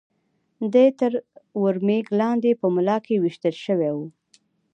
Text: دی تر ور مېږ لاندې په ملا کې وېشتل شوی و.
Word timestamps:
دی 0.73 0.87
تر 0.99 1.11
ور 1.61 1.75
مېږ 1.87 2.05
لاندې 2.19 2.51
په 2.61 2.67
ملا 2.75 2.97
کې 3.05 3.15
وېشتل 3.23 3.55
شوی 3.65 3.91
و. 3.93 3.97